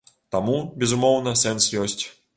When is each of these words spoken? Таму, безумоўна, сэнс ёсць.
Таму, 0.35 0.55
безумоўна, 0.83 1.37
сэнс 1.45 1.71
ёсць. 1.87 2.03